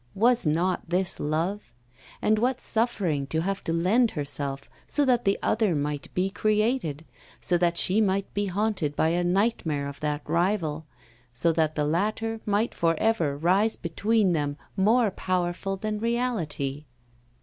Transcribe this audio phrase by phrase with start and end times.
[0.15, 1.75] Was not this love?
[2.23, 7.05] And what suffering to have to lend herself so that the other might be created,
[7.39, 10.87] so that she might be haunted by a nightmare of that rival,
[11.31, 16.85] so that the latter might for ever rise between them, more powerful than reality!